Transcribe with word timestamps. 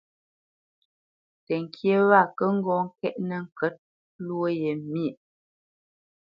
Təŋkyé 1.45 1.95
wa 2.09 2.21
kə 2.37 2.45
ŋgɔ́ 2.57 2.79
ŋkɛ̀ʼnə 2.87 3.37
ŋkə̌t 3.45 3.75
lwó 4.25 4.45
ye 4.61 4.71
myéʼ. 4.91 5.17